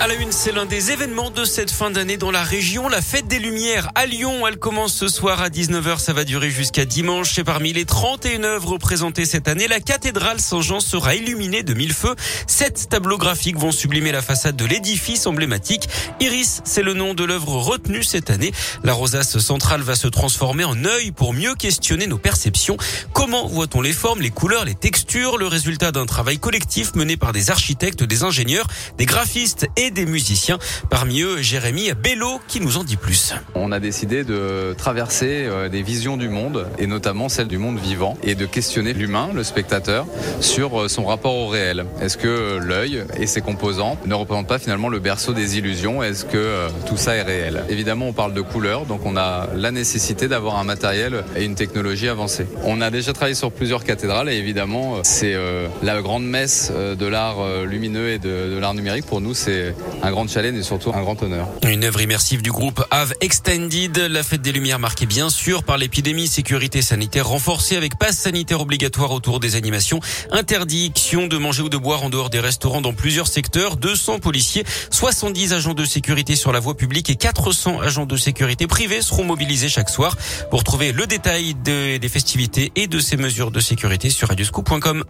[0.00, 3.02] À la une, c'est l'un des événements de cette fin d'année dans la région, la
[3.02, 4.46] fête des Lumières à Lyon.
[4.46, 7.36] Elle commence ce soir à 19h, ça va durer jusqu'à dimanche.
[7.36, 11.92] Et parmi les 31 œuvres présentées cette année, la cathédrale Saint-Jean sera illuminée de mille
[11.92, 12.14] feux.
[12.46, 15.88] Sept tableaux graphiques vont sublimer la façade de l'édifice emblématique.
[16.20, 18.52] Iris, c'est le nom de l'œuvre retenue cette année.
[18.84, 22.76] La rosace centrale va se transformer en œil pour mieux questionner nos perceptions.
[23.12, 27.32] Comment voit-on les formes, les couleurs, les textures, le résultat d'un travail collectif mené par
[27.32, 30.58] des architectes, des ingénieurs, des graphistes et des musiciens.
[30.90, 33.34] Parmi eux, Jérémy Bello qui nous en dit plus.
[33.54, 37.78] On a décidé de traverser euh, des visions du monde et notamment celle du monde
[37.78, 40.06] vivant et de questionner l'humain, le spectateur,
[40.40, 41.84] sur euh, son rapport au réel.
[42.00, 46.02] Est-ce que l'œil et ses composants ne représentent pas finalement le berceau des illusions?
[46.02, 47.64] Est-ce que euh, tout ça est réel?
[47.68, 51.54] Évidemment, on parle de couleurs, donc on a la nécessité d'avoir un matériel et une
[51.54, 52.46] technologie avancée.
[52.64, 55.36] On a déjà travaillé sur plusieurs cathédrales et évidemment, c'est
[55.82, 59.06] la grande messe de l'art lumineux et de l'art numérique.
[59.06, 61.48] Pour nous, c'est un grand challenge et surtout un grand honneur.
[61.62, 65.78] Une œuvre immersive du groupe Ave Extended, la fête des Lumières marquée bien sûr par
[65.78, 70.00] l'épidémie, sécurité sanitaire renforcée avec passe sanitaire obligatoire autour des animations,
[70.30, 74.64] interdiction de manger ou de boire en dehors des restaurants dans plusieurs secteurs, 200 policiers,
[74.90, 79.24] 70 agents de sécurité sur la voie publique et 400 agents de sécurité privés seront
[79.24, 80.16] mobilisés chaque soir
[80.50, 85.04] pour trouver le détail des festivités et de ces mesures de sécurité sur radioscoop.com.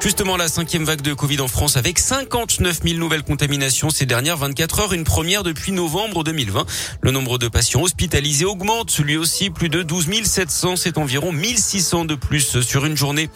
[0.00, 4.36] Justement, la cinquième vague de Covid en France avec 59 000 nouvelles contaminations ces dernières
[4.36, 6.64] 24 heures, une première depuis novembre 2020.
[7.00, 12.04] Le nombre de patients hospitalisés augmente, lui aussi plus de 12 700, c'est environ 1600
[12.04, 13.30] de plus sur une journée.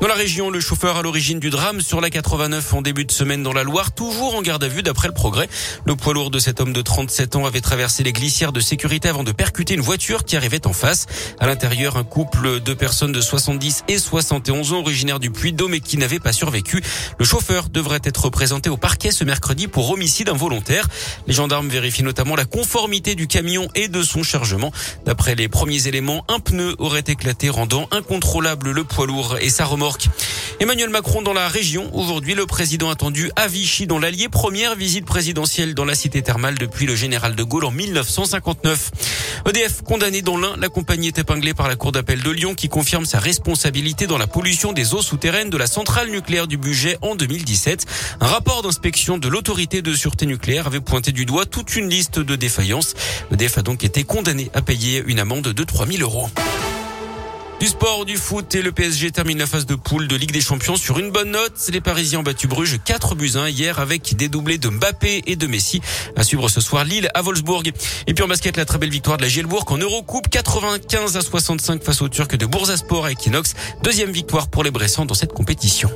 [0.00, 3.12] Dans la région, le chauffeur à l'origine du drame sur la 89 en début de
[3.12, 5.48] semaine dans la Loire, toujours en garde à vue d'après le progrès.
[5.84, 9.08] Le poids lourd de cet homme de 37 ans avait traversé les glissières de sécurité
[9.08, 11.06] avant de percuter une voiture qui arrivait en face.
[11.38, 15.80] À l'intérieur, un couple de personnes de 70 et 71 ans originaires du Puy-de-Dôme et
[15.80, 16.82] qui n'avait pas survécu.
[17.18, 20.88] Le chauffeur devrait être présenté au parquet ce mercredi pour homicide involontaire.
[21.26, 24.72] Les gendarmes vérifient notamment la conformité du camion et de son chargement.
[25.04, 29.64] D'après les premiers éléments, un pneu aurait éclaté rendant incontrôlable le poids lourd et sa
[29.64, 30.08] remorque.
[30.60, 31.90] Emmanuel Macron dans la région.
[31.94, 34.28] Aujourd'hui, le président attendu à Vichy dans l'Allier.
[34.28, 38.90] Première visite présidentielle dans la cité thermale depuis le général de Gaulle en 1959.
[39.46, 42.68] EDF condamné dans l'un, la compagnie est épinglée par la Cour d'appel de Lyon qui
[42.68, 46.98] confirme sa responsabilité dans la pollution des eaux souterraines de la centrale nucléaire du budget
[47.02, 47.86] en 2017.
[48.20, 52.20] Un rapport d'inspection de l'autorité de sûreté nucléaire avait pointé du doigt toute une liste
[52.20, 52.94] de défaillances.
[53.32, 56.30] EDF a donc été condamné à payer une amende de 3000 euros.
[57.64, 60.42] Du sport, du foot et le PSG termine la phase de poule de Ligue des
[60.42, 61.54] Champions sur une bonne note.
[61.72, 65.34] Les Parisiens ont battu Bruges 4 buts 1 hier avec des doublés de Mbappé et
[65.34, 65.80] de Messi.
[66.14, 67.62] À suivre ce soir Lille à Wolfsburg.
[68.06, 71.22] Et puis en basket, la très belle victoire de la Gielbourg en Eurocoupe 95 à
[71.22, 73.54] 65 face aux Turcs de Bursaspor à Equinox.
[73.82, 75.88] Deuxième victoire pour les Bressans dans cette compétition.